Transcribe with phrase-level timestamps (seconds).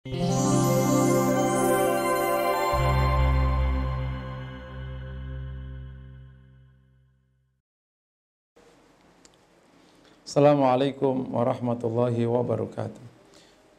[0.00, 0.16] Assalamualaikum
[11.28, 12.96] warahmatullahi wabarakatuh.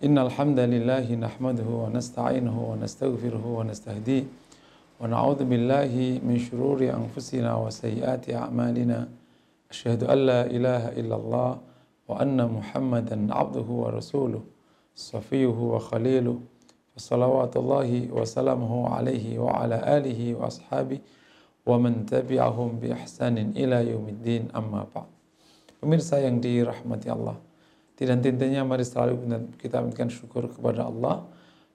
[0.06, 4.30] Innal hamdalillah nahmaduhu wa nasta'inuhu wa nastaghfiruhu wa nastahdi
[5.02, 9.10] wa na'udzu billahi min shururi anfusina wa sayyiati a'malina.
[9.74, 11.58] Asyhadu an la ilaha illallah
[12.06, 14.61] wa anna Muhammadan 'abduhu wa rasuluh
[14.96, 16.40] safiyuhu wa khaliluh.
[16.92, 21.00] Wassalawatullahi wa salamuhu alaihi wa ala alihi wa ashabihi
[21.64, 25.08] wa man tabi'ahum bi ihsanin ila yaumiddin amma ba'd.
[25.80, 27.40] Pemirsa yang dirahmati Allah,
[27.96, 29.24] tidak tentunya mari selalu
[29.58, 31.26] kita memberikan syukur kepada Allah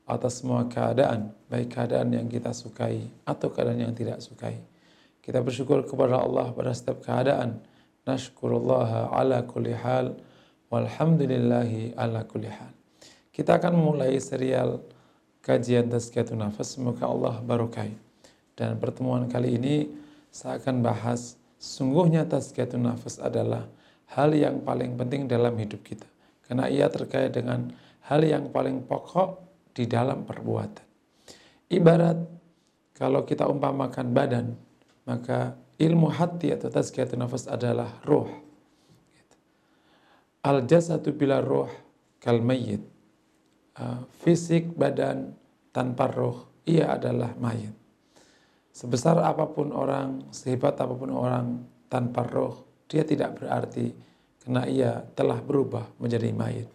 [0.06, 4.62] atas semua keadaan, baik keadaan yang kita sukai atau keadaan yang tidak sukai.
[5.22, 7.58] Kita bersyukur kepada Allah pada setiap keadaan.
[8.06, 10.14] Nashkurullah ala kulli hal
[10.70, 12.70] walhamdulillahi ala kulli hal.
[13.36, 14.80] Kita akan memulai serial
[15.44, 16.72] kajian tazkiyatun nafas.
[16.72, 17.92] Semoga Allah barokai.
[18.56, 19.92] Dan pertemuan kali ini
[20.32, 23.68] saya akan bahas sungguhnya tazkiyatun nafas adalah
[24.08, 26.08] hal yang paling penting dalam hidup kita.
[26.48, 27.76] Karena ia terkait dengan
[28.08, 29.44] hal yang paling pokok
[29.76, 30.88] di dalam perbuatan.
[31.68, 32.16] Ibarat
[32.96, 34.56] kalau kita umpamakan badan,
[35.04, 38.32] maka ilmu hati atau tazkiyatun nafas adalah roh.
[40.40, 41.68] Al jasadu bila roh
[42.16, 42.40] kal.
[43.76, 45.36] Uh, fisik badan
[45.68, 47.76] tanpa roh, ia adalah mayat.
[48.72, 51.60] Sebesar apa pun orang, sehebat apa pun orang
[51.92, 53.92] tanpa roh, dia tidak berarti
[54.40, 56.68] karena ia telah berubah menjadi mayat.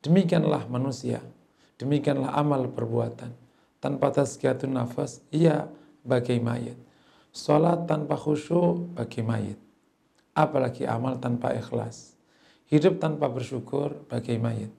[0.00, 1.20] Demikianlah manusia,
[1.76, 3.34] demikianlah amal perbuatan.
[3.76, 5.68] Tanpa tazkiyatun nafas, ia
[6.06, 6.78] bagai mayat.
[7.36, 9.60] Salat tanpa khusyuk bagi mayat.
[10.32, 12.16] Apalagi amal tanpa ikhlas.
[12.72, 14.72] Hidup tanpa bersyukur bagi mayat.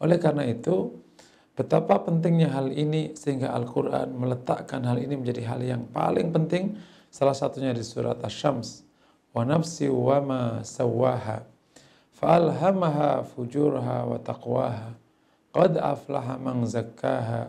[0.00, 0.96] Oleh karena itu,
[1.52, 6.80] betapa pentingnya hal ini sehingga Al-Quran meletakkan hal ini menjadi hal yang paling penting.
[7.12, 8.90] Salah satunya di surat Asy-Syams
[9.30, 11.46] wa nafsi wa ma sawaha
[12.18, 14.90] fa'alhamaha fujurha wa taqwaha
[15.54, 17.46] qad aflaha man zakkaha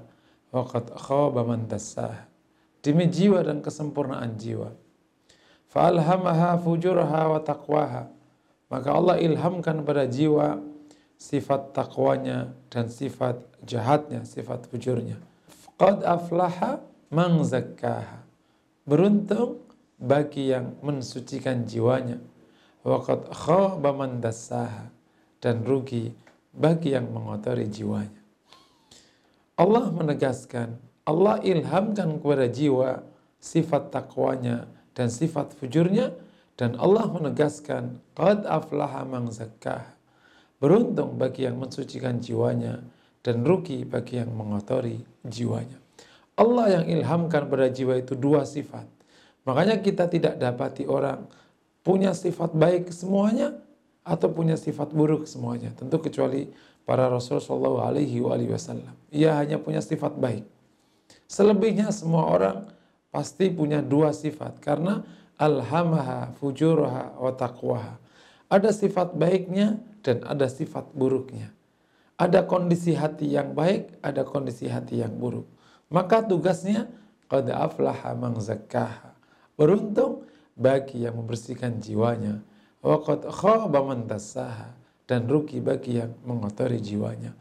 [0.53, 2.29] wa qad khaba man dassaha
[2.85, 4.69] demi jiwa dan kesempurnaan jiwa
[5.73, 8.13] fa'alhamaha fujurha wa taqwaha
[8.69, 10.61] maka Allah ilhamkan pada jiwa
[11.21, 15.21] sifat takwanya dan sifat jahatnya, sifat fujurnya.
[15.77, 16.81] Qad aflaha
[17.13, 18.25] man zakkaha.
[18.89, 19.61] Beruntung
[20.01, 22.17] bagi yang mensucikan jiwanya.
[22.81, 24.89] Waqad khaba man dassaha
[25.37, 26.09] dan rugi
[26.49, 28.17] bagi yang mengotori jiwanya.
[29.61, 33.05] Allah menegaskan, Allah ilhamkan kepada jiwa
[33.37, 34.65] sifat takwanya
[34.97, 36.17] dan sifat fujurnya
[36.57, 40.00] dan Allah menegaskan qad aflaha man zakkaha.
[40.61, 42.85] Beruntung bagi yang mensucikan jiwanya
[43.25, 45.81] dan rugi bagi yang mengotori jiwanya.
[46.37, 48.85] Allah yang ilhamkan pada jiwa itu dua sifat
[49.45, 51.25] Makanya kita tidak dapati orang
[51.81, 53.57] punya sifat baik semuanya
[54.05, 55.73] atau punya sifat buruk semuanya.
[55.73, 56.49] Tentu kecuali
[56.85, 58.93] para Rasul Shallallahu Alaihi Wasallam.
[59.09, 60.45] Ia hanya punya sifat baik.
[61.25, 62.69] Selebihnya semua orang
[63.09, 65.01] pasti punya dua sifat karena
[65.41, 67.97] alhamaha fujuraha wa taqwaha.
[68.51, 71.55] Ada sifat baiknya dan ada sifat buruknya.
[72.19, 75.47] Ada kondisi hati yang baik, ada kondisi hati yang buruk.
[75.87, 76.91] Maka tugasnya
[77.31, 79.15] qad aflaha man zakkaha
[79.55, 80.27] Beruntung
[80.59, 82.43] bagi yang membersihkan jiwanya.
[82.83, 84.09] Waqad khaba man
[85.07, 87.31] dan rugi bagi yang mengotori jiwanya.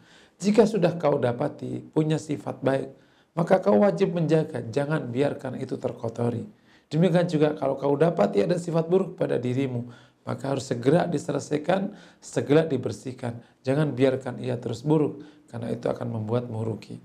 [0.40, 2.88] Jika sudah kau dapati punya sifat baik,
[3.36, 6.44] maka kau wajib menjaga, jangan biarkan itu terkotori.
[6.90, 9.86] Demikian juga kalau kau dapati ada sifat buruk pada dirimu,
[10.24, 13.40] maka harus segera diselesaikan, segera dibersihkan.
[13.64, 17.00] Jangan biarkan ia terus buruk, karena itu akan membuat merugi.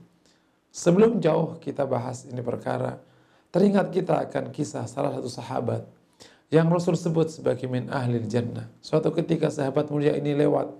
[0.71, 2.99] Sebelum jauh kita bahas ini perkara,
[3.55, 5.87] Teringat kita akan kisah salah satu sahabat
[6.51, 8.67] yang Rasul sebut sebagai min ahli jannah.
[8.83, 10.75] Suatu ketika sahabat mulia ini lewat.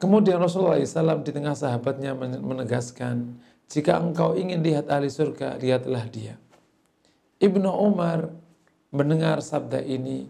[0.00, 3.36] Kemudian Rasulullah SAW di tengah sahabatnya menegaskan,
[3.68, 6.40] jika engkau ingin lihat ahli surga, lihatlah dia.
[7.36, 8.32] Ibnu Umar
[8.88, 10.24] mendengar sabda ini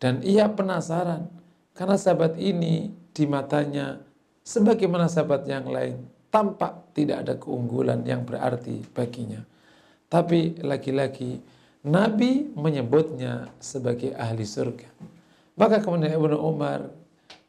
[0.00, 1.28] dan ia penasaran
[1.76, 4.00] karena sahabat ini di matanya
[4.42, 6.00] sebagaimana sahabat yang lain
[6.32, 9.42] tampak tidak ada keunggulan yang berarti baginya.
[10.10, 11.38] Tapi laki-laki
[11.86, 14.88] Nabi menyebutnya sebagai ahli surga.
[15.54, 16.90] Maka kemudian Ibnu Umar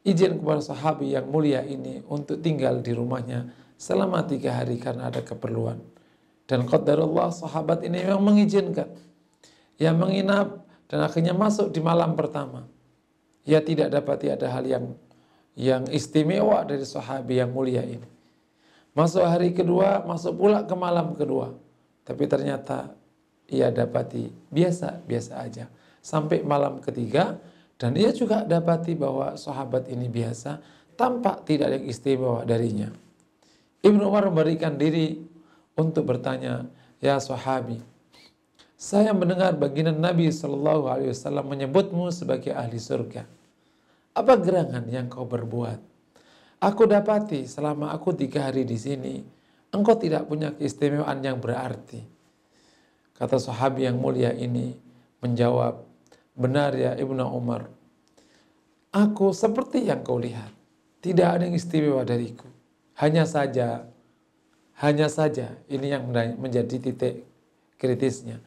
[0.02, 5.22] izin kepada sahabi yang mulia ini untuk tinggal di rumahnya selama tiga hari karena ada
[5.22, 5.80] keperluan.
[6.46, 8.92] Dan qadarullah sahabat ini memang mengizinkan.
[9.82, 10.48] Yang menginap
[10.92, 12.68] dan akhirnya masuk di malam pertama.
[13.48, 14.86] Ia tidak dapat ada hal yang
[15.56, 18.04] yang istimewa dari sahabi yang mulia ini.
[18.92, 21.56] Masuk hari kedua, masuk pula ke malam kedua.
[22.04, 22.92] Tapi ternyata
[23.48, 25.72] ia dapati biasa-biasa aja.
[26.04, 27.40] Sampai malam ketiga,
[27.80, 30.60] dan ia juga dapati bahwa sahabat ini biasa,
[31.00, 32.92] tampak tidak ada yang istimewa darinya.
[33.80, 35.24] Ibnu Umar memberikan diri
[35.80, 36.68] untuk bertanya,
[37.02, 37.82] Ya sahabi,
[38.82, 43.30] saya mendengar baginda Nabi Shallallahu Alaihi Wasallam menyebutmu sebagai ahli surga.
[44.18, 45.78] Apa gerangan yang kau berbuat?
[46.58, 49.22] Aku dapati selama aku tiga hari di sini,
[49.70, 52.02] engkau tidak punya keistimewaan yang berarti.
[53.14, 54.74] Kata sahabi yang mulia ini
[55.22, 55.86] menjawab,
[56.34, 57.70] benar ya Ibnu Umar.
[58.90, 60.50] Aku seperti yang kau lihat.
[61.06, 62.50] Tidak ada yang istimewa dariku.
[62.98, 63.86] Hanya saja,
[64.82, 66.10] hanya saja ini yang
[66.42, 67.30] menjadi titik
[67.78, 68.42] kritisnya.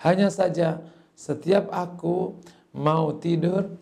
[0.00, 0.84] Hanya saja
[1.16, 2.36] setiap aku
[2.76, 3.72] mau tidur,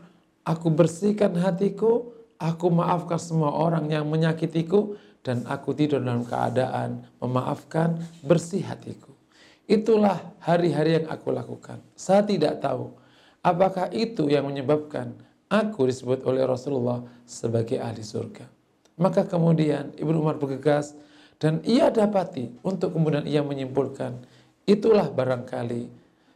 [0.46, 2.14] aku bersihkan hatiku,
[2.44, 7.96] Aku maafkan semua orang yang menyakitiku dan aku tidur dalam keadaan memaafkan
[8.26, 9.14] bersih hatiku.
[9.64, 11.80] Itulah hari-hari yang aku lakukan.
[11.96, 12.92] Saya tidak tahu
[13.40, 15.16] apakah itu yang menyebabkan
[15.48, 18.44] aku disebut oleh Rasulullah sebagai ahli surga.
[19.00, 20.92] Maka kemudian Ibnu Umar bergegas
[21.40, 24.20] dan ia dapati untuk kemudian ia menyimpulkan
[24.68, 25.88] itulah barangkali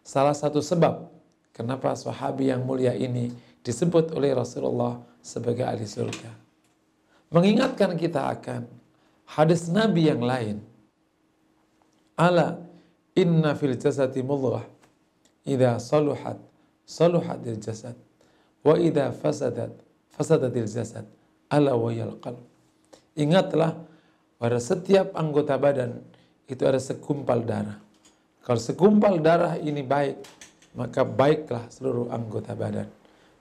[0.09, 1.13] salah satu sebab
[1.53, 3.29] kenapa sahabi yang mulia ini
[3.61, 6.33] disebut oleh Rasulullah sebagai ahli surga.
[7.29, 8.65] Mengingatkan kita akan
[9.29, 10.65] hadis Nabi yang lain.
[12.17, 12.57] Ala
[13.13, 14.65] inna fil jasadi mudghah
[15.45, 16.41] idza saluhat
[16.89, 17.95] saluhatil jasad
[18.65, 19.77] wa idza fasadat
[20.17, 21.05] fasadatil jasad
[21.53, 21.93] ala wa
[22.25, 22.41] qalb.
[23.13, 23.77] Ingatlah
[24.41, 26.01] pada setiap anggota badan
[26.49, 27.88] itu ada segumpal darah.
[28.49, 30.25] Kalau segumpal darah ini baik,
[30.73, 32.89] maka baiklah seluruh anggota badan.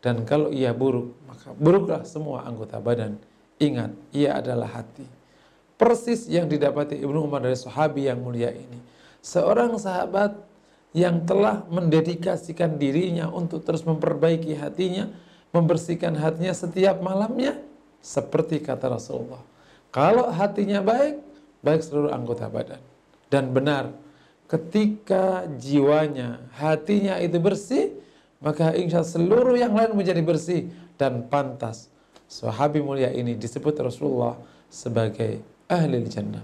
[0.04, 3.16] Dan kalau ia buruk, maka buruklah semua anggota badan.
[3.56, 5.08] Ingat, ia adalah hati.
[5.80, 8.84] Persis yang didapati Ibnu Umar dari sahabi yang mulia ini.
[9.24, 10.36] Seorang sahabat
[10.92, 15.08] yang telah mendedikasikan dirinya untuk terus memperbaiki hatinya,
[15.56, 17.56] membersihkan hatinya setiap malamnya,
[18.04, 19.40] seperti kata Rasulullah.
[19.88, 21.16] Kalau hatinya baik,
[21.64, 22.82] baik seluruh anggota badan.
[23.32, 23.92] Dan benar,
[24.48, 27.94] ketika jiwanya, hatinya itu bersih,
[28.40, 31.92] maka insya seluruh yang lain menjadi bersih dan pantas.
[32.28, 34.36] Sahabi mulia ini disebut Rasulullah
[34.68, 35.40] sebagai
[35.72, 36.44] ahli jannah.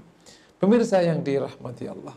[0.59, 2.15] Pemirsa yang dirahmati Allah.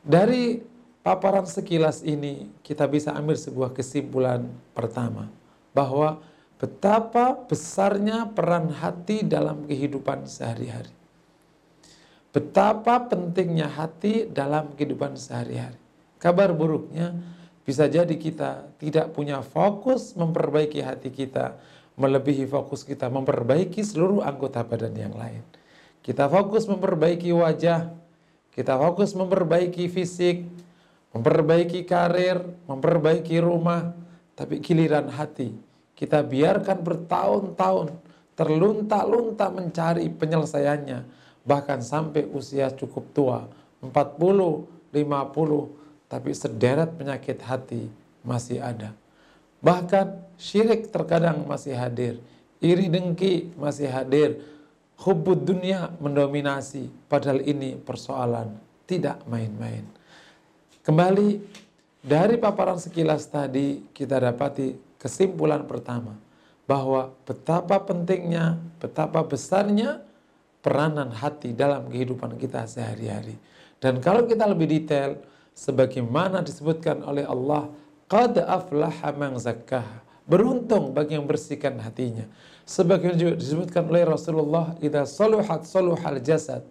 [0.00, 0.64] Dari
[1.04, 5.28] paparan sekilas ini kita bisa ambil sebuah kesimpulan pertama
[5.76, 6.24] bahwa
[6.56, 10.95] betapa besarnya peran hati dalam kehidupan sehari-hari.
[12.36, 15.80] Betapa pentingnya hati dalam kehidupan sehari-hari.
[16.20, 17.16] Kabar buruknya,
[17.64, 21.56] bisa jadi kita tidak punya fokus memperbaiki hati kita,
[21.96, 25.40] melebihi fokus kita memperbaiki seluruh anggota badan yang lain.
[26.04, 27.88] Kita fokus memperbaiki wajah,
[28.52, 30.44] kita fokus memperbaiki fisik,
[31.16, 33.96] memperbaiki karir, memperbaiki rumah,
[34.36, 35.56] tapi giliran hati
[35.96, 37.88] kita biarkan bertahun-tahun
[38.36, 40.98] terlunta-lunta mencari penyelesaiannya,
[41.46, 43.46] bahkan sampai usia cukup tua,
[43.78, 47.86] 40, 50, tapi sederet penyakit hati
[48.26, 48.90] masih ada.
[49.62, 52.18] Bahkan syirik terkadang masih hadir,
[52.58, 54.42] iri dengki masih hadir,
[55.06, 58.58] hubud dunia mendominasi, padahal ini persoalan
[58.90, 59.86] tidak main-main.
[60.82, 61.42] Kembali
[62.02, 66.14] dari paparan sekilas tadi kita dapati kesimpulan pertama
[66.66, 70.02] bahwa betapa pentingnya, betapa besarnya
[70.66, 73.38] peranan hati dalam kehidupan kita sehari-hari.
[73.78, 75.22] Dan kalau kita lebih detail,
[75.54, 77.70] sebagaimana disebutkan oleh Allah
[78.10, 80.02] qad aflaha man zakkaha.
[80.26, 82.26] Beruntung bagi yang bersihkan hatinya.
[82.66, 86.66] Sebagaimana juga disebutkan oleh Rasulullah idza saluhat saluhal jasad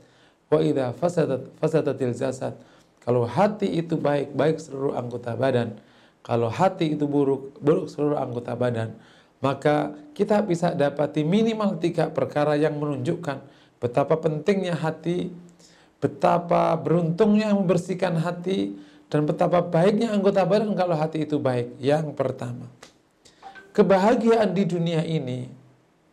[0.51, 2.51] wa idza fasadat fasadatil jasad.
[2.99, 5.79] Kalau hati itu baik baik seluruh anggota badan.
[6.19, 8.91] Kalau hati itu buruk buruk seluruh anggota badan.
[9.39, 13.39] Maka kita bisa dapati minimal tiga perkara yang menunjukkan
[13.85, 15.29] betapa pentingnya hati
[16.05, 18.77] betapa beruntungnya membersihkan hati
[19.09, 21.73] dan betapa baiknya anggota badan kalau hati itu baik.
[21.81, 22.69] Yang pertama,
[23.73, 25.49] kebahagiaan di dunia ini,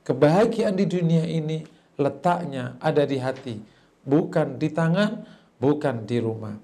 [0.07, 1.61] kebahagiaan di dunia ini
[2.00, 3.61] letaknya ada di hati,
[4.07, 5.29] bukan di tangan,
[5.61, 6.57] bukan di rumah.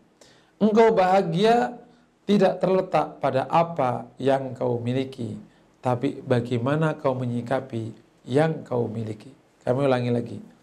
[0.56, 1.76] Engkau bahagia
[2.24, 5.36] tidak terletak pada apa yang kau miliki,
[5.84, 7.92] tapi bagaimana kau menyikapi
[8.24, 9.32] yang kau miliki.
[9.64, 10.57] Kami ulangi lagi.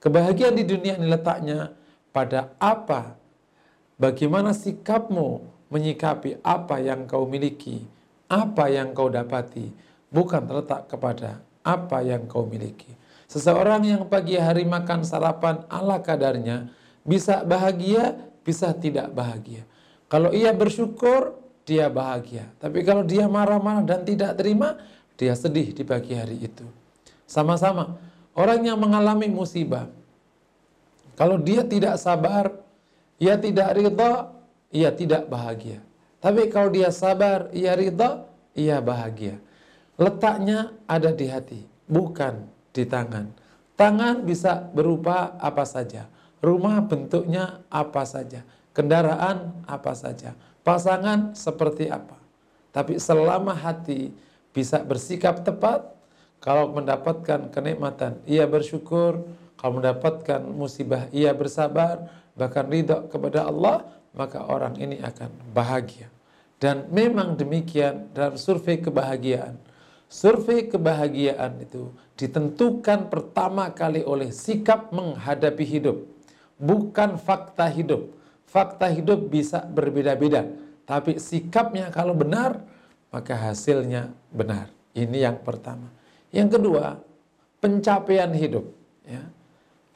[0.00, 1.72] Kebahagiaan di dunia ini letaknya
[2.12, 3.16] pada apa,
[3.96, 7.84] bagaimana sikapmu menyikapi apa yang kau miliki,
[8.30, 9.72] apa yang kau dapati,
[10.12, 12.94] bukan terletak kepada apa yang kau miliki.
[13.26, 16.70] Seseorang yang pagi hari makan sarapan ala kadarnya
[17.02, 18.14] bisa bahagia,
[18.46, 19.66] bisa tidak bahagia.
[20.06, 21.34] Kalau ia bersyukur,
[21.66, 22.46] dia bahagia.
[22.62, 24.78] Tapi kalau dia marah-marah dan tidak terima,
[25.18, 26.62] dia sedih di pagi hari itu.
[27.26, 27.98] Sama-sama,
[28.36, 29.88] orang yang mengalami musibah,
[31.16, 32.52] kalau dia tidak sabar,
[33.16, 34.28] ia tidak ridha,
[34.68, 35.80] ia tidak bahagia.
[36.20, 39.40] Tapi kalau dia sabar, ia ridha, ia bahagia.
[39.96, 42.44] Letaknya ada di hati, bukan
[42.76, 43.32] di tangan.
[43.80, 46.04] Tangan bisa berupa apa saja.
[46.44, 48.44] Rumah bentuknya apa saja.
[48.76, 50.36] Kendaraan apa saja.
[50.60, 52.20] Pasangan seperti apa.
[52.76, 54.12] Tapi selama hati
[54.52, 55.95] bisa bersikap tepat,
[56.46, 59.26] kalau mendapatkan kenikmatan, ia bersyukur.
[59.58, 62.06] Kalau mendapatkan musibah, ia bersabar.
[62.38, 63.82] Bahkan ridho kepada Allah,
[64.14, 66.06] maka orang ini akan bahagia.
[66.62, 69.58] Dan memang demikian dalam survei kebahagiaan.
[70.06, 76.06] Survei kebahagiaan itu ditentukan pertama kali oleh sikap menghadapi hidup,
[76.62, 78.14] bukan fakta hidup.
[78.46, 80.46] Fakta hidup bisa berbeda-beda,
[80.86, 82.62] tapi sikapnya kalau benar,
[83.10, 84.70] maka hasilnya benar.
[84.94, 85.95] Ini yang pertama.
[86.30, 86.98] Yang kedua,
[87.62, 88.66] pencapaian hidup.
[89.06, 89.22] Ya.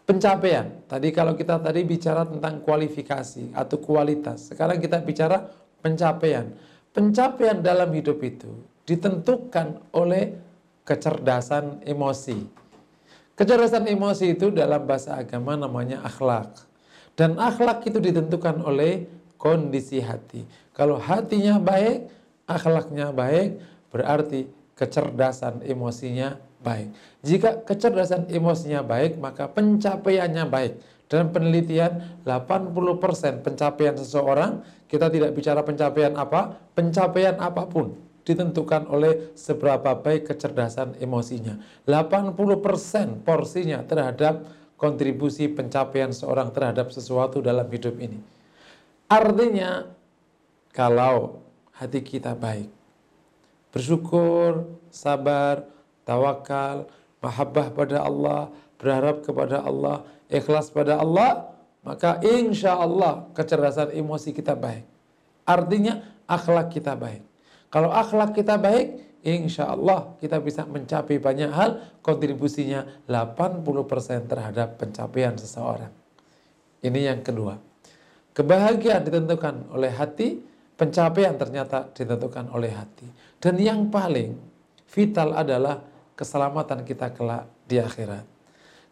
[0.06, 0.66] Pencapaian.
[0.90, 5.46] Tadi kalau kita tadi bicara tentang kualifikasi atau kualitas, sekarang kita bicara
[5.78, 6.50] pencapaian.
[6.90, 8.50] Pencapaian dalam hidup itu
[8.82, 10.34] ditentukan oleh
[10.82, 12.42] kecerdasan emosi.
[13.38, 16.66] Kecerdasan emosi itu dalam bahasa agama namanya akhlak.
[17.14, 19.06] Dan akhlak itu ditentukan oleh
[19.38, 20.42] kondisi hati.
[20.74, 22.10] Kalau hatinya baik,
[22.50, 23.62] akhlaknya baik,
[23.94, 26.88] berarti kecerdasan emosinya baik.
[27.20, 30.72] Jika kecerdasan emosinya baik, maka pencapaiannya baik.
[31.10, 37.92] Dalam penelitian, 80% pencapaian seseorang, kita tidak bicara pencapaian apa, pencapaian apa pun
[38.24, 41.58] ditentukan oleh seberapa baik kecerdasan emosinya.
[41.84, 44.46] 80% porsinya terhadap
[44.80, 48.22] kontribusi pencapaian seorang terhadap sesuatu dalam hidup ini.
[49.10, 49.90] Artinya,
[50.70, 51.42] kalau
[51.74, 52.70] hati kita baik,
[53.70, 55.66] bersyukur, sabar,
[56.04, 56.90] tawakal,
[57.22, 61.50] mahabbah pada Allah, berharap kepada Allah, ikhlas pada Allah,
[61.86, 64.84] maka insya Allah kecerdasan emosi kita baik.
[65.48, 67.24] Artinya akhlak kita baik.
[67.70, 71.70] Kalau akhlak kita baik, insya Allah kita bisa mencapai banyak hal,
[72.02, 75.92] kontribusinya 80% terhadap pencapaian seseorang.
[76.80, 77.60] Ini yang kedua.
[78.32, 80.40] Kebahagiaan ditentukan oleh hati,
[80.80, 83.04] pencapaian ternyata ditentukan oleh hati.
[83.40, 84.36] Dan yang paling
[84.84, 85.80] vital adalah
[86.12, 88.28] keselamatan kita kelak di akhirat.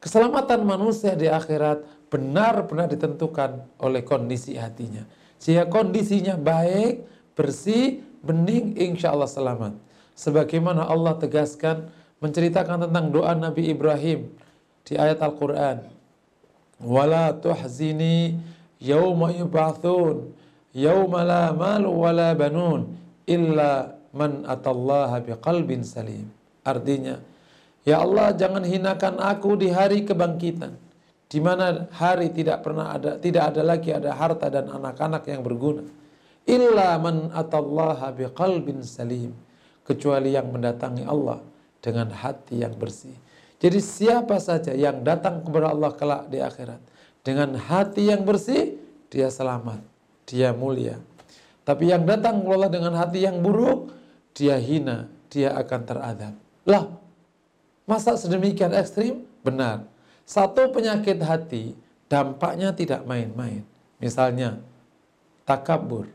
[0.01, 5.05] Keselamatan manusia di akhirat benar-benar ditentukan oleh kondisi hatinya.
[5.37, 7.05] Jika kondisinya baik,
[7.37, 9.77] bersih, bening insya Allah selamat.
[10.17, 14.33] Sebagaimana Allah tegaskan menceritakan tentang doa Nabi Ibrahim
[14.83, 15.85] di ayat Al-Quran.
[16.81, 18.39] Wala tuhzini
[18.81, 20.31] yawma yub'athun
[20.75, 22.95] yawma la malu wala banun
[23.27, 26.29] illa man atallaha biqalbin salim.
[26.65, 27.21] Artinya,
[27.89, 30.77] Ya Allah jangan hinakan aku di hari kebangkitan
[31.25, 35.89] di mana hari tidak pernah ada tidak ada lagi ada harta dan anak-anak yang berguna
[36.45, 39.33] illa man atallaha biqalbin salim
[39.89, 41.41] kecuali yang mendatangi Allah
[41.81, 43.17] dengan hati yang bersih.
[43.57, 46.81] Jadi siapa saja yang datang kepada Allah kelak di akhirat
[47.25, 48.77] dengan hati yang bersih,
[49.09, 49.81] dia selamat,
[50.29, 51.01] dia mulia.
[51.65, 53.93] Tapi yang datang kepada Allah dengan hati yang buruk,
[54.37, 56.35] dia hina, dia akan teradab.
[56.69, 56.89] Lah,
[57.89, 59.25] masa sedemikian ekstrim?
[59.45, 59.87] Benar.
[60.29, 61.73] Satu penyakit hati
[62.09, 63.65] dampaknya tidak main-main.
[63.99, 64.61] Misalnya
[65.49, 66.07] takabur,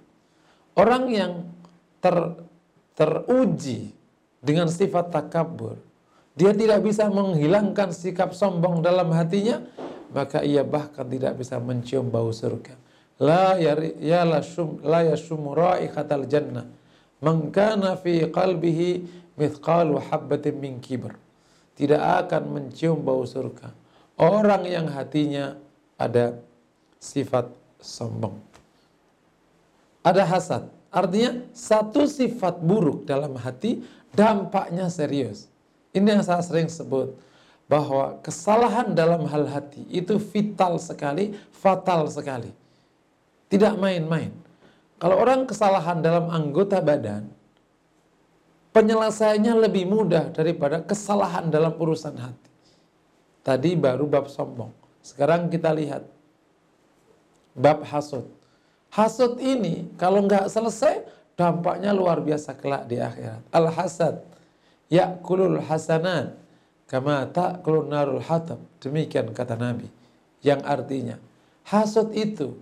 [0.74, 1.46] Orang yang
[2.02, 2.18] ter,
[2.98, 3.94] teruji
[4.42, 5.78] dengan sifat takabur,
[6.34, 9.62] dia tidak bisa menghilangkan sikap sombong dalam hatinya,
[10.10, 12.74] maka ia bahkan tidak bisa mencium bau surga.
[13.22, 16.66] La ya la shum la raihatal jannah.
[17.24, 18.90] Man kana fi qalbihi
[19.40, 21.16] mithqalu habbatin min kibr.
[21.74, 23.72] Tidak akan mencium bau surga.
[24.20, 25.58] Orang yang hatinya
[25.98, 26.38] ada
[27.00, 27.50] sifat
[27.82, 28.54] sombong
[30.04, 30.68] ada hasad.
[30.94, 33.82] Artinya satu sifat buruk dalam hati
[34.14, 35.50] dampaknya serius.
[35.96, 37.18] Ini yang saya sering sebut
[37.66, 42.52] bahwa kesalahan dalam hal hati itu vital sekali, fatal sekali.
[43.50, 44.30] Tidak main-main.
[45.04, 47.28] Kalau orang kesalahan dalam anggota badan,
[48.72, 52.52] penyelesaiannya lebih mudah daripada kesalahan dalam urusan hati.
[53.44, 54.72] Tadi baru bab sombong.
[55.04, 56.08] Sekarang kita lihat
[57.52, 58.24] bab hasud.
[58.96, 61.04] Hasud ini kalau nggak selesai
[61.36, 63.44] dampaknya luar biasa kelak di akhirat.
[63.52, 64.24] Al hasad
[64.88, 66.32] yakulul hasanat
[66.88, 68.64] kama ta'kulun narul hatab.
[68.80, 69.92] Demikian kata Nabi.
[70.40, 71.16] Yang artinya
[71.68, 72.56] hasud itu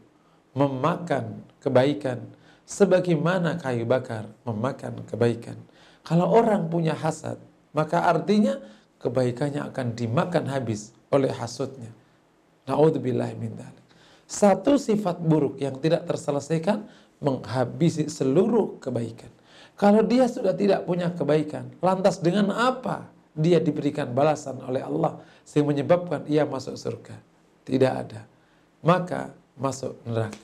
[0.52, 2.20] memakan kebaikan
[2.68, 5.60] sebagaimana kayu bakar memakan kebaikan.
[6.02, 7.38] Kalau orang punya hasad,
[7.76, 8.58] maka artinya
[9.00, 11.92] kebaikannya akan dimakan habis oleh hasutnya.
[12.66, 13.58] Na'udzubillah min.
[14.26, 16.88] Satu sifat buruk yang tidak terselesaikan
[17.20, 19.30] menghabisi seluruh kebaikan.
[19.76, 25.74] Kalau dia sudah tidak punya kebaikan, lantas dengan apa dia diberikan balasan oleh Allah sehingga
[25.74, 27.18] menyebabkan ia masuk surga?
[27.68, 28.22] Tidak ada.
[28.82, 30.42] Maka masuk neraka.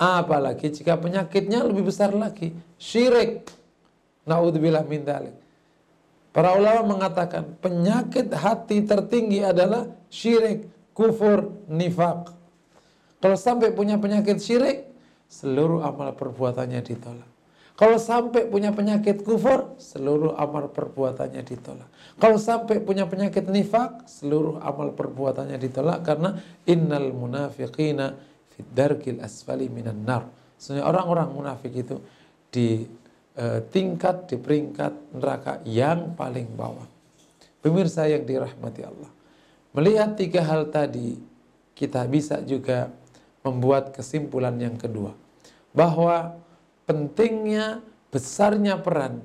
[0.00, 3.46] Apalagi jika penyakitnya lebih besar lagi, syirik.
[4.24, 5.36] Naudzubillah min dalik.
[6.30, 10.66] Para ulama mengatakan penyakit hati tertinggi adalah syirik,
[10.96, 12.32] kufur, nifak.
[13.20, 14.88] Kalau sampai punya penyakit syirik,
[15.28, 17.28] seluruh amal perbuatannya ditolak.
[17.76, 21.88] Kalau sampai punya penyakit kufur, seluruh amal perbuatannya ditolak.
[22.20, 28.29] Kalau sampai punya penyakit nifak, seluruh amal perbuatannya ditolak karena innal munafiqina
[28.62, 30.28] darkil asfali minan nar.
[30.60, 31.96] Sebenarnya orang-orang munafik itu
[32.52, 32.84] di
[33.40, 36.84] Eh, tingkat di peringkat neraka yang paling bawah.
[37.64, 39.08] Pemirsa yang dirahmati Allah.
[39.72, 41.16] Melihat tiga hal tadi,
[41.72, 42.92] kita bisa juga
[43.40, 45.16] membuat kesimpulan yang kedua.
[45.72, 46.36] Bahwa
[46.84, 47.80] pentingnya,
[48.12, 49.24] besarnya peran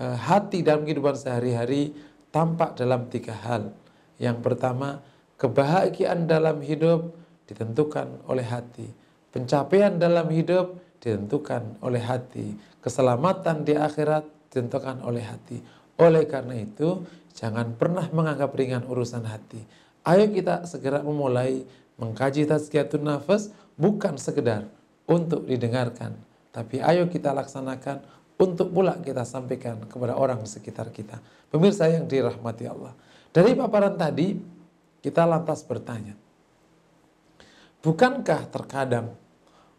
[0.00, 1.92] e, hati dalam kehidupan sehari-hari
[2.32, 3.74] tampak dalam tiga hal.
[4.16, 5.04] Yang pertama,
[5.36, 7.12] kebahagiaan dalam hidup
[7.48, 8.86] ditentukan oleh hati.
[9.32, 12.54] Pencapaian dalam hidup ditentukan oleh hati.
[12.82, 15.58] Keselamatan di akhirat ditentukan oleh hati.
[15.96, 19.60] Oleh karena itu, jangan pernah menganggap ringan urusan hati.
[20.02, 21.62] Ayo kita segera memulai
[21.96, 24.66] mengkaji tazkiyatun nafas bukan sekedar
[25.06, 26.14] untuk didengarkan,
[26.50, 28.02] tapi ayo kita laksanakan
[28.38, 31.22] untuk pula kita sampaikan kepada orang sekitar kita.
[31.52, 32.90] Pemirsa yang dirahmati Allah.
[33.30, 34.34] Dari paparan tadi,
[34.98, 36.18] kita lantas bertanya,
[37.82, 39.12] bukankah terkadang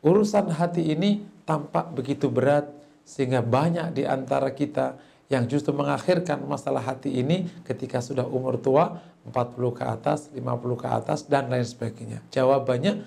[0.03, 2.67] urusan hati ini tampak begitu berat
[3.03, 4.99] sehingga banyak di antara kita
[5.31, 10.87] yang justru mengakhirkan masalah hati ini ketika sudah umur tua 40 ke atas, 50 ke
[10.87, 12.19] atas dan lain sebagainya.
[12.29, 13.01] Jawabannya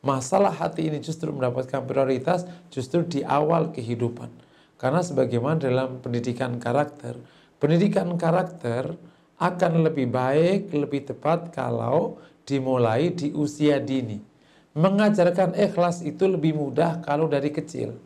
[0.00, 4.32] masalah hati ini justru mendapatkan prioritas justru di awal kehidupan.
[4.78, 7.18] Karena sebagaimana dalam pendidikan karakter,
[7.60, 8.96] pendidikan karakter
[9.38, 12.18] akan lebih baik, lebih tepat kalau
[12.48, 14.27] dimulai di usia dini.
[14.78, 17.98] Mengajarkan ikhlas itu lebih mudah kalau dari kecil.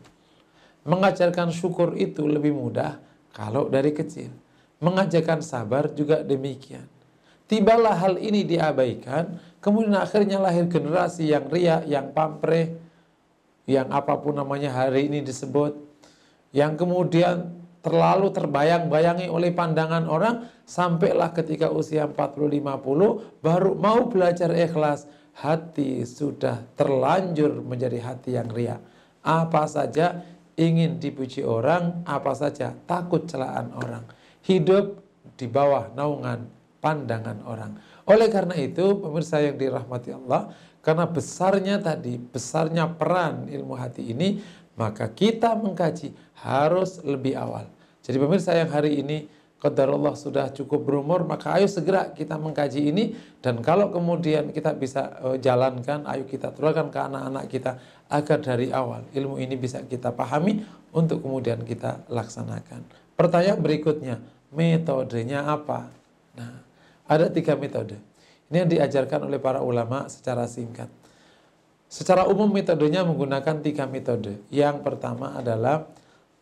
[0.89, 2.97] Mengajarkan syukur itu lebih mudah
[3.29, 4.33] kalau dari kecil.
[4.81, 6.89] Mengajarkan sabar juga demikian.
[7.45, 12.73] Tibalah hal ini diabaikan, kemudian akhirnya lahir generasi yang ria, yang pampreh,
[13.69, 15.77] yang apa pun namanya hari ini disebut,
[16.57, 17.53] yang kemudian
[17.85, 26.61] terlalu terbayang-bayangi oleh pandangan orang, sampailah ketika usia 40-50 baru mau belajar ikhlas hati sudah
[26.77, 28.77] terlanjur menjadi hati yang ria.
[29.23, 30.21] Apa saja
[30.53, 34.05] ingin dipuji orang, apa saja takut celaan orang.
[34.45, 35.01] Hidup
[35.39, 36.45] di bawah naungan
[36.83, 37.79] pandangan orang.
[38.03, 40.51] Oleh karena itu, pemirsa yang dirahmati Allah,
[40.83, 44.43] karena besarnya tadi, besarnya peran ilmu hati ini,
[44.75, 46.11] maka kita mengkaji
[46.43, 47.71] harus lebih awal.
[48.03, 49.31] Jadi pemirsa yang hari ini
[49.63, 55.15] Allah sudah cukup berumur, maka ayo segera kita mengkaji ini dan kalau kemudian kita bisa
[55.23, 57.71] uh, jalankan, ayo kita turunkan ke anak-anak kita
[58.11, 60.59] agar dari awal ilmu ini bisa kita pahami
[60.91, 62.83] untuk kemudian kita laksanakan.
[63.15, 64.15] Pertanyaan berikutnya,
[64.51, 65.87] metodenya apa?
[66.35, 66.59] Nah,
[67.07, 67.95] ada tiga metode.
[68.51, 70.91] Ini yang diajarkan oleh para ulama secara singkat.
[71.87, 74.43] Secara umum metodenya menggunakan tiga metode.
[74.51, 75.87] Yang pertama adalah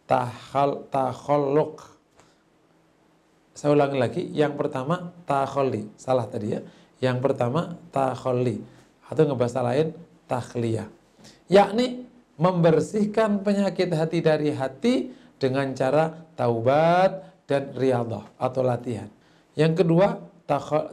[0.10, 1.91] tahal takhalluk
[3.62, 6.66] saya ulangi lagi, yang pertama takholi, salah tadi ya.
[6.98, 8.58] Yang pertama takholi
[9.06, 9.94] atau ngebahasa lain
[10.26, 10.90] takhliyah.
[11.46, 12.10] Yakni
[12.42, 19.14] membersihkan penyakit hati dari hati dengan cara taubat dan riyadhah atau latihan.
[19.54, 20.18] Yang kedua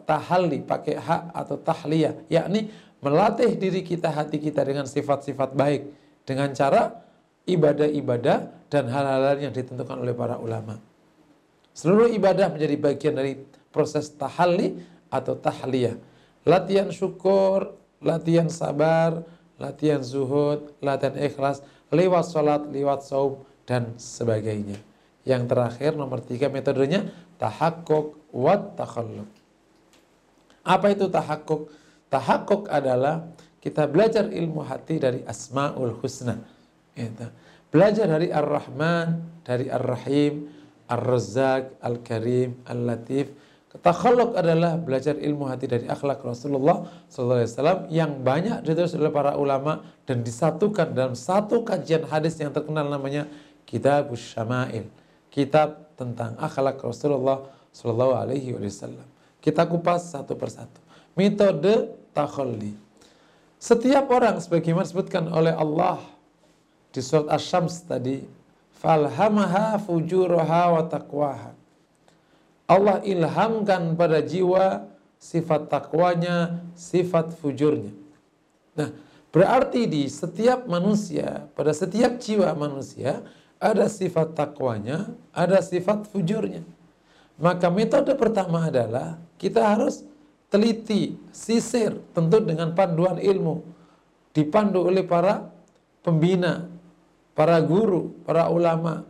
[0.04, 2.68] tahalli pakai hak atau tahliyah, yakni
[3.00, 5.88] melatih diri kita hati kita dengan sifat-sifat baik
[6.28, 7.00] dengan cara
[7.48, 10.87] ibadah-ibadah dan hal-hal yang ditentukan oleh para ulama.
[11.78, 13.38] Seluruh ibadah menjadi bagian dari
[13.70, 14.82] proses tahalli
[15.14, 15.94] atau tahliyah.
[16.42, 19.22] Latihan syukur, latihan sabar,
[19.62, 21.62] latihan zuhud, latihan ikhlas,
[21.94, 24.74] lewat sholat, lewat saum, dan sebagainya.
[25.22, 29.30] Yang terakhir nomor tiga metodenya tahakkuk wat takhalluk.
[30.66, 31.70] Apa itu tahakkuk?
[32.10, 33.22] Tahakkuk adalah
[33.62, 36.42] kita belajar ilmu hati dari Asmaul Husna.
[36.98, 37.30] Gitu.
[37.70, 40.57] Belajar dari Ar-Rahman, dari Ar-Rahim,
[40.88, 43.30] Ar-Razzaq, Al-Karim, Al-Latif.
[43.78, 49.84] Takhaluk adalah belajar ilmu hati dari akhlak Rasulullah SAW yang banyak ditulis oleh para ulama
[50.08, 53.28] dan disatukan dalam satu kajian hadis yang terkenal namanya
[53.68, 54.88] Kitab Syama'il.
[55.28, 59.06] Kitab tentang akhlak Rasulullah Wasallam.
[59.38, 60.80] Kita kupas satu persatu.
[61.14, 62.74] Metode takhalli.
[63.58, 65.98] Setiap orang sebagaimana disebutkan oleh Allah
[66.94, 68.22] di surat Asy-Syams tadi,
[68.78, 71.58] falhamaha fujuraha wa taqwaha
[72.68, 74.84] Allah ilhamkan pada jiwa
[75.16, 77.96] sifat takwanya, sifat fujurnya.
[78.76, 78.92] Nah,
[79.32, 83.24] berarti di setiap manusia, pada setiap jiwa manusia,
[83.56, 86.60] ada sifat takwanya, ada sifat fujurnya.
[87.40, 90.04] Maka metode pertama adalah kita harus
[90.52, 93.64] teliti, sisir, tentu dengan panduan ilmu.
[94.36, 95.48] Dipandu oleh para
[96.04, 96.68] pembina,
[97.38, 99.06] para guru, para ulama,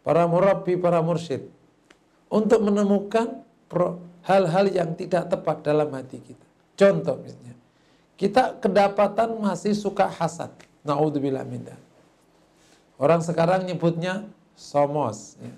[0.00, 1.44] para murabi, para mursyid
[2.32, 3.44] untuk menemukan
[4.24, 6.46] hal-hal yang tidak tepat dalam hati kita.
[6.72, 7.52] Contoh misalnya,
[8.16, 10.48] kita kedapatan masih suka hasad.
[10.88, 11.68] Naudzubillah min
[12.96, 14.24] Orang sekarang nyebutnya
[14.56, 15.52] somos, ya.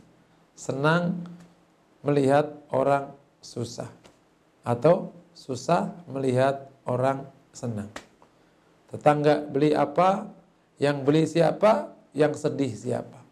[0.58, 1.22] senang
[2.02, 3.86] melihat orang susah
[4.66, 7.86] atau susah melihat orang senang.
[8.90, 10.26] Tetangga beli apa,
[10.82, 13.22] yang beli siapa, yang sedih siapa.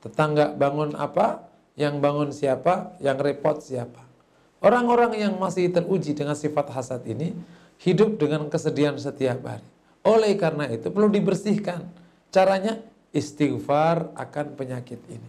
[0.00, 1.44] Tetangga bangun apa,
[1.76, 2.96] yang bangun siapa?
[3.04, 4.00] Yang repot siapa?
[4.64, 7.36] Orang-orang yang masih teruji dengan sifat hasad ini
[7.80, 9.64] hidup dengan kesedihan setiap hari.
[10.04, 11.84] Oleh karena itu perlu dibersihkan.
[12.32, 12.80] Caranya
[13.12, 15.28] istighfar akan penyakit ini.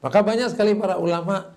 [0.00, 1.52] Maka banyak sekali para ulama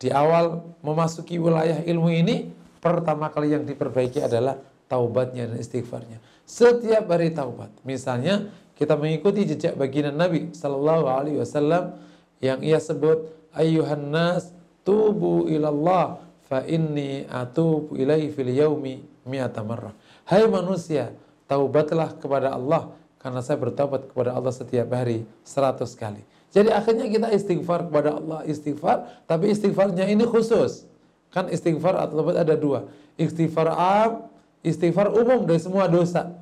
[0.00, 2.48] di awal memasuki wilayah ilmu ini
[2.80, 4.56] pertama kali yang diperbaiki adalah
[4.88, 6.18] taubatnya dan istighfarnya.
[6.48, 7.70] Setiap hari taubat.
[7.84, 8.48] Misalnya
[8.80, 12.00] kita mengikuti jejak baginda Nabi Sallallahu Alaihi Wasallam
[12.40, 14.56] yang ia sebut ayyuhan nas
[14.88, 19.92] tubu ilallah fa inni atubu ilaihi fil yaumi mi'ata marrah.
[20.24, 21.12] Hai manusia,
[21.44, 26.24] taubatlah kepada Allah karena saya bertobat kepada Allah setiap hari seratus kali.
[26.48, 30.88] Jadi akhirnya kita istighfar kepada Allah, istighfar, tapi istighfarnya ini khusus.
[31.28, 32.88] Kan istighfar atau ada dua.
[33.20, 34.26] Istighfar am,
[34.64, 36.39] istighfar umum dari semua dosa.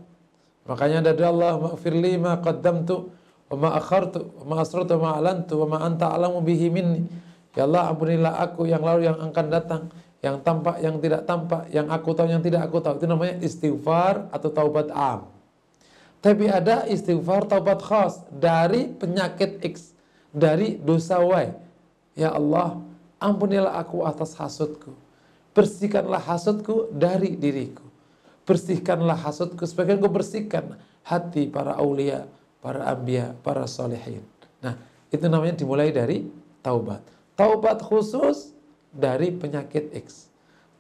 [0.69, 3.09] Makanya ada Allah maghfirli ma qaddamtu
[3.49, 7.09] wa ma akhartu wa ma asrartu wa ma alantu wa ma anta alamu bihi minni.
[7.57, 9.83] Ya Allah ampunilah aku yang lalu yang akan datang
[10.21, 13.01] yang tampak yang tidak tampak yang aku tahu yang tidak aku tahu.
[13.01, 15.25] Itu namanya istighfar atau taubat am.
[16.21, 19.97] Tapi ada istighfar taubat khas dari penyakit X
[20.37, 21.57] dari dosa Y.
[22.13, 22.77] Ya Allah
[23.17, 24.93] ampunilah aku atas hasutku.
[25.57, 27.88] Bersihkanlah hasutku dari diriku
[28.49, 32.25] bersihkanlah hasutku sebagian kau bersihkan hati para aulia
[32.59, 34.23] para ambia, para solehin.
[34.59, 34.75] Nah,
[35.09, 36.27] itu namanya dimulai dari
[36.61, 37.03] taubat.
[37.39, 38.53] Taubat khusus
[38.91, 40.27] dari penyakit X.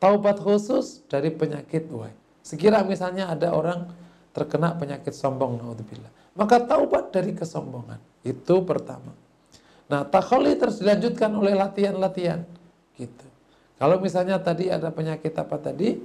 [0.02, 2.10] Taubat khusus dari penyakit Y.
[2.42, 3.86] Sekira misalnya ada orang
[4.34, 6.10] terkena penyakit sombong, naudzubillah.
[6.38, 7.98] Maka taubat dari kesombongan.
[8.22, 9.10] Itu pertama.
[9.90, 12.46] Nah, takholi terus dilanjutkan oleh latihan-latihan.
[12.94, 13.26] Gitu.
[13.78, 15.98] Kalau misalnya tadi ada penyakit apa tadi?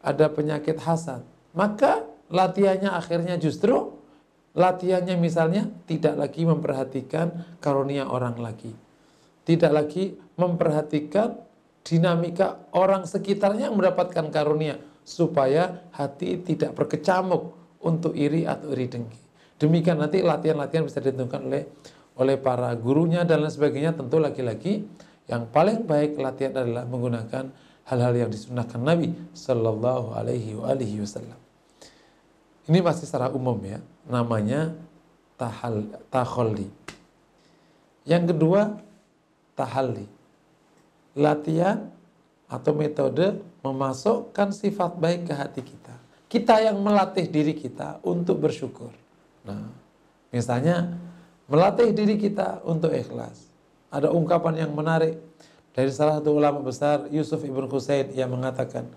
[0.00, 1.22] Ada penyakit hasad.
[1.52, 4.00] Maka latihannya akhirnya justru
[4.50, 8.74] Latihannya misalnya tidak lagi memperhatikan karunia orang lagi.
[9.46, 11.38] Tidak lagi memperhatikan
[11.86, 19.20] dinamika orang sekitarnya yang mendapatkan karunia supaya hati tidak berkecamuk untuk iri atau iri dengki.
[19.62, 21.64] Demikian nanti latihan-latihan bisa ditentukan oleh
[22.18, 23.94] oleh para gurunya dan lain sebagainya.
[23.94, 24.82] Tentu lagi-lagi
[25.30, 31.36] yang paling baik latihan adalah menggunakan hal-hal yang disunahkan Nabi Shallallahu Alaihi Wasallam.
[32.70, 34.78] Ini masih secara umum ya, namanya
[35.34, 36.70] tahal, taholli.
[38.06, 38.78] Yang kedua,
[39.58, 40.06] tahalli.
[41.18, 41.90] Latihan
[42.46, 45.94] atau metode memasukkan sifat baik ke hati kita.
[46.30, 48.94] Kita yang melatih diri kita untuk bersyukur.
[49.42, 49.66] Nah,
[50.30, 50.94] misalnya
[51.50, 53.50] melatih diri kita untuk ikhlas.
[53.90, 55.18] Ada ungkapan yang menarik
[55.70, 58.90] dari salah satu ulama besar Yusuf Ibn Husain yang mengatakan,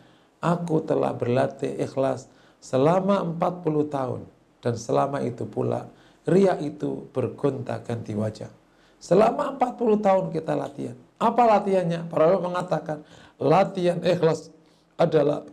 [0.44, 2.28] Aku telah berlatih ikhlas
[2.60, 4.22] selama 40 tahun
[4.60, 5.88] dan selama itu pula
[6.28, 8.52] ria itu bergonta ganti wajah.
[9.00, 10.96] Selama 40 tahun kita latihan.
[11.20, 12.08] Apa latihannya?
[12.12, 13.04] Para ulama mengatakan
[13.40, 14.52] latihan ikhlas
[15.00, 15.48] adalah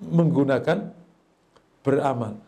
[0.00, 0.92] menggunakan
[1.84, 2.40] beramal.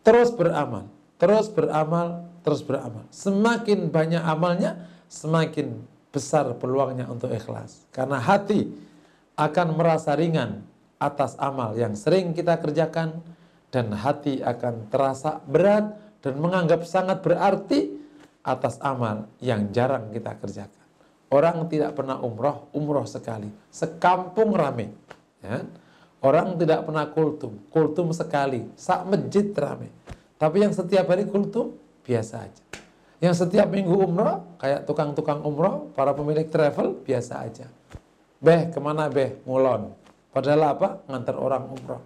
[0.00, 0.88] Terus beramal,
[1.20, 3.04] terus beramal, terus beramal.
[3.12, 5.76] Semakin banyak amalnya, semakin
[6.16, 7.84] besar peluangnya untuk ikhlas.
[7.92, 8.72] Karena hati
[9.36, 10.64] akan merasa ringan
[10.96, 13.20] atas amal yang sering kita kerjakan
[13.68, 15.92] dan hati akan terasa berat
[16.24, 17.92] dan menganggap sangat berarti
[18.40, 20.84] atas amal yang jarang kita kerjakan.
[21.28, 23.50] Orang tidak pernah umroh, umroh sekali.
[23.68, 24.94] Sekampung rame.
[25.42, 25.66] Ya.
[26.22, 28.64] Orang tidak pernah kultum, kultum sekali.
[28.78, 29.92] Sak masjid rame.
[30.40, 31.76] Tapi yang setiap hari kultum,
[32.06, 32.62] biasa aja.
[33.16, 37.66] Yang setiap minggu umroh, kayak tukang-tukang umroh, para pemilik travel, biasa aja.
[38.36, 39.40] Beh, ke mana beh?
[39.48, 39.96] Ngulon.
[40.28, 41.00] Padahal apa?
[41.08, 42.02] Ngantar orang umroh.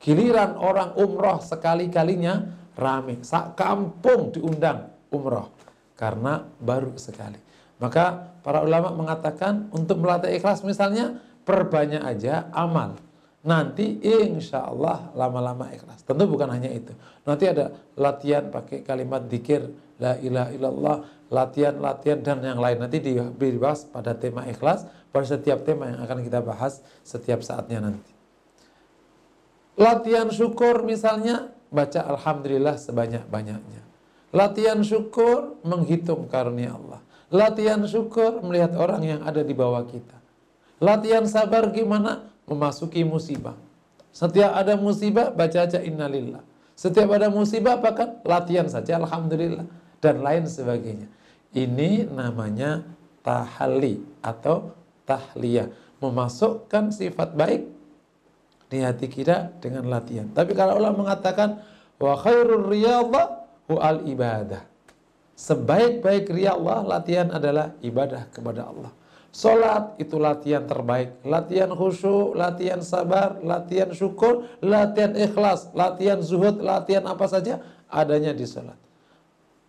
[0.00, 2.44] Giliran orang umroh sekali-kalinya,
[2.76, 3.24] rame.
[3.24, 5.48] Sak kampung diundang umroh.
[5.96, 7.40] Karena baru sekali.
[7.80, 11.16] Maka para ulama mengatakan untuk melatih ikhlas misalnya
[11.48, 13.00] perbanyak aja amal.
[13.40, 16.04] Nanti insya Allah lama-lama ikhlas.
[16.04, 16.92] Tentu bukan hanya itu.
[17.24, 19.64] Nanti ada latihan pakai kalimat dikir,
[20.00, 20.96] la ilaha illallah,
[21.28, 22.80] latihan-latihan dan yang lain.
[22.80, 22.98] Nanti
[23.36, 28.10] dibahas pada tema ikhlas, pada setiap tema yang akan kita bahas setiap saatnya nanti.
[29.78, 33.82] Latihan syukur misalnya, baca Alhamdulillah sebanyak-banyaknya.
[34.30, 37.00] Latihan syukur menghitung karunia Allah.
[37.30, 40.18] Latihan syukur melihat orang yang ada di bawah kita.
[40.82, 42.26] Latihan sabar gimana?
[42.50, 43.54] Memasuki musibah.
[44.10, 46.42] Setiap ada musibah, baca aja innalillah.
[46.74, 49.68] Setiap ada musibah, bahkan latihan saja alhamdulillah.
[50.00, 51.06] Dan lain sebagainya.
[51.52, 52.82] Ini namanya
[53.20, 54.72] tahalli atau
[55.04, 55.68] tahliyah.
[56.00, 57.62] Memasukkan sifat baik
[58.72, 60.24] di hati kita dengan latihan.
[60.32, 61.60] Tapi kalau Allah mengatakan
[62.00, 63.26] wa khairul riyadhah
[63.68, 64.70] wa al ibadah.
[65.40, 68.92] Sebaik-baik ria Allah, latihan adalah ibadah kepada Allah.
[69.32, 71.16] Solat itu latihan terbaik.
[71.24, 77.56] Latihan khusyuk, latihan sabar, latihan syukur, latihan ikhlas, latihan zuhud, latihan apa saja
[77.88, 78.76] adanya di solat.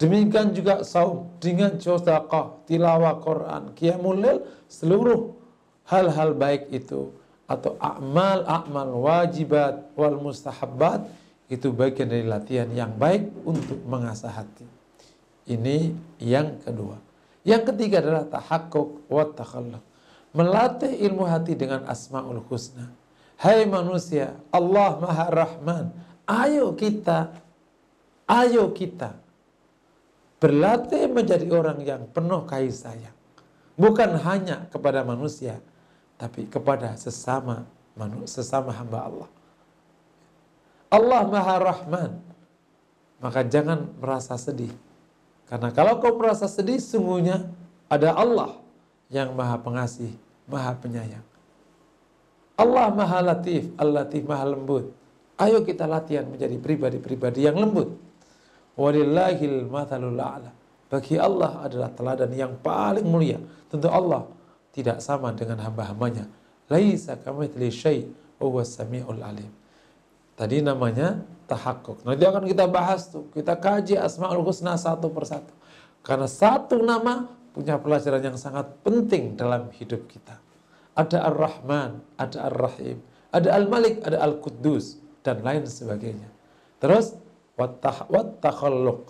[0.02, 5.38] Demikian juga saum dengan sodaqah, tilawah Quran, qiyamul seluruh
[5.86, 7.14] hal-hal baik itu
[7.46, 11.06] atau amal amal wajibat wal mustahabbat
[11.54, 14.66] itu bagian dari latihan yang baik untuk mengasah hati.
[15.46, 16.98] Ini yang kedua.
[17.46, 19.86] Yang ketiga adalah tahakkuk wa takhalluk.
[20.34, 22.90] Melatih ilmu hati dengan asmaul husna.
[23.38, 25.86] Hai manusia, Allah Maha Rahman.
[26.26, 27.38] Ayo kita,
[28.26, 29.21] ayo kita
[30.42, 33.18] berlatih menjadi orang yang penuh kasih sayang.
[33.78, 35.62] Bukan hanya kepada manusia,
[36.18, 39.30] tapi kepada sesama manusia, sesama hamba Allah.
[40.92, 42.12] Allah Maha Rahman.
[43.22, 44.74] Maka jangan merasa sedih
[45.52, 47.52] karena kalau kau merasa sedih, sungguhnya
[47.92, 48.56] ada Allah
[49.12, 50.16] yang maha pengasih,
[50.48, 51.28] maha penyayang.
[52.56, 54.96] Allah maha latif, al-latif maha lembut.
[55.36, 57.92] Ayo kita latihan menjadi pribadi-pribadi yang lembut.
[58.76, 60.52] Walillahil mathalul a'la.
[60.92, 63.40] Bagi Allah adalah teladan yang paling mulia.
[63.72, 64.28] Tentu Allah
[64.76, 66.28] tidak sama dengan hamba-hambanya.
[66.68, 68.04] Laisa kamitsli syai'
[68.40, 69.52] wa samiul alim.
[70.36, 72.02] Tadi namanya tahakkuk.
[72.08, 75.52] Nanti akan kita bahas tuh, kita kaji Asmaul Husna satu persatu.
[76.02, 80.40] Karena satu nama punya pelajaran yang sangat penting dalam hidup kita.
[80.96, 83.00] Ada Ar-Rahman, ada Ar-Rahim,
[83.32, 86.28] ada Al-Malik, ada Al-Quddus, dan lain sebagainya.
[86.82, 87.16] Terus,
[87.56, 89.06] wat-takhalluq.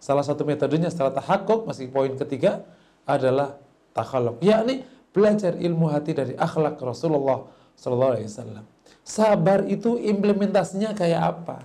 [0.00, 2.62] Salah satu metodenya setelah tahakkuk, masih poin ketiga,
[3.08, 3.58] adalah
[3.96, 4.38] takhalluq.
[4.44, 8.64] Yakni belajar ilmu hati dari akhlak Rasulullah Wasallam.
[9.06, 11.64] Sabar itu implementasinya kayak apa?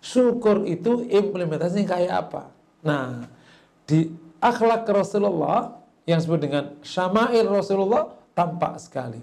[0.00, 2.42] Syukur itu implementasinya kayak apa?
[2.80, 3.28] Nah,
[3.84, 4.08] di
[4.40, 5.76] akhlak Rasulullah
[6.08, 9.20] yang disebut dengan syama'il Rasulullah tampak sekali.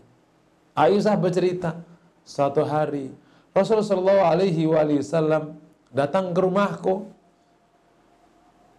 [0.77, 1.73] Aisyah bercerita,
[2.21, 3.09] suatu hari
[3.57, 5.57] Rasulullah Alaihi Wasallam
[5.91, 7.17] datang ke rumahku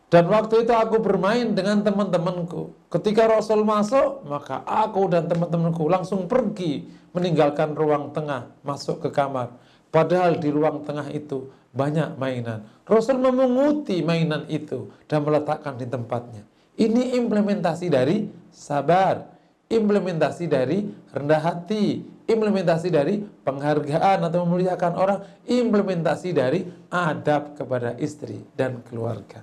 [0.09, 2.73] dan waktu itu aku bermain dengan teman-temanku.
[2.89, 9.53] Ketika Rasul masuk, maka aku dan teman-temanku langsung pergi meninggalkan ruang tengah, masuk ke kamar.
[9.93, 12.65] Padahal di ruang tengah itu banyak mainan.
[12.89, 16.49] Rasul memunguti mainan itu dan meletakkan di tempatnya.
[16.81, 19.29] Ini implementasi dari sabar,
[19.69, 28.45] implementasi dari rendah hati, implementasi dari penghargaan atau memuliakan orang, implementasi dari adab kepada istri
[28.53, 29.41] dan keluarga.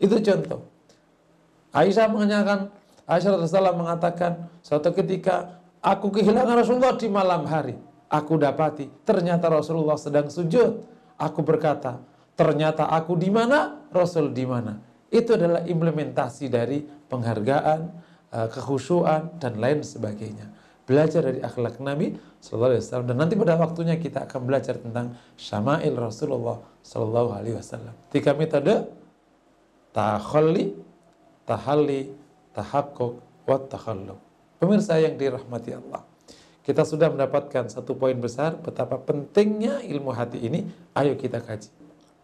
[0.00, 0.64] Itu contoh.
[1.76, 2.72] Aisyah menanyakan,
[3.04, 7.76] Aisyah Rasulullah mengatakan, suatu ketika aku kehilangan Rasulullah di malam hari.
[8.08, 10.86] Aku dapati, ternyata Rasulullah sedang sujud.
[11.18, 11.98] Aku berkata,
[12.38, 14.78] ternyata aku di mana, Rasul di mana.
[15.10, 17.80] Itu adalah implementasi dari penghargaan,
[18.30, 20.53] eh, kekhusyuan, dan lain sebagainya.
[20.84, 22.12] Belajar dari akhlak Nabi
[22.44, 27.56] Sallallahu Alaihi Wasallam dan nanti pada waktunya kita akan belajar tentang syama'il Rasulullah Sallallahu Alaihi
[27.56, 27.96] Wasallam.
[28.12, 28.84] Tiga metode
[29.96, 30.76] takhalli,
[31.48, 32.12] tahalli,
[32.52, 33.16] tahakkuk,
[33.48, 34.20] wa takhalluq.
[34.60, 36.04] Pemirsa yang dirahmati Allah.
[36.64, 40.64] Kita sudah mendapatkan satu poin besar betapa pentingnya ilmu hati ini.
[40.96, 41.68] Ayo kita kaji.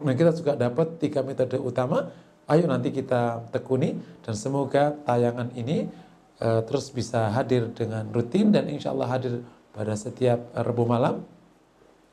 [0.01, 2.09] Nah kita juga dapat tiga metode utama.
[2.49, 5.87] Ayo nanti kita tekuni dan semoga tayangan ini
[6.41, 11.23] uh, terus bisa hadir dengan rutin dan insya Allah hadir pada setiap uh, Rabu malam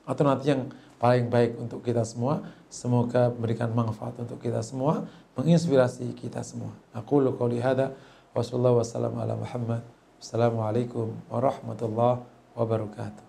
[0.07, 2.43] atau nanti yang paling baik untuk kita semua.
[2.67, 5.07] Semoga memberikan manfaat untuk kita semua,
[5.39, 6.75] menginspirasi kita semua.
[6.91, 7.95] Aku qouli hadza
[8.35, 9.81] wa sallallahu wasallam ala Muhammad.
[10.17, 12.25] Assalamualaikum warahmatullahi
[12.57, 13.23] wabarakatuh.